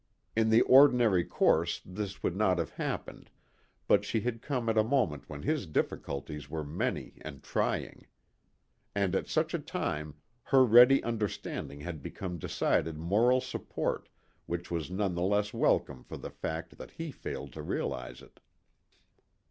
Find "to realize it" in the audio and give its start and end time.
17.53-18.39